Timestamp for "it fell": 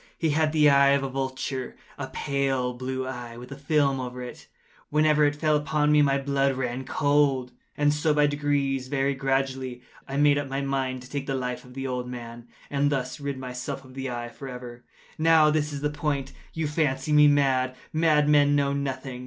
5.25-5.55